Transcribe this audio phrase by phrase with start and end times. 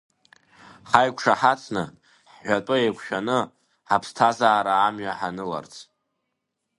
[0.89, 1.83] Ҳаиқәшаҳаҭханы,
[2.31, 3.37] ҳҳәатәы еиқәшәаны,
[3.89, 5.73] ҳаԥсҭазаара амҩа ҳаныларц.